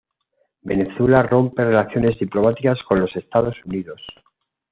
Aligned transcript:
Venezuela 0.63 1.21
rompe 1.21 1.63
relaciones 1.63 2.17
diplomáticas 2.17 2.79
con 2.87 2.99
los 3.01 3.15
Estados 3.15 3.55
Unidos. 3.65 4.01